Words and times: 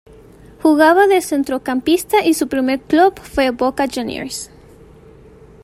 Jugaba 0.63 1.05
de 1.05 1.21
centrocampista 1.21 2.25
y 2.25 2.33
su 2.33 2.47
primer 2.47 2.81
club 2.81 3.19
fue 3.19 3.51
Boca 3.51 3.85
Juniors. 3.87 4.49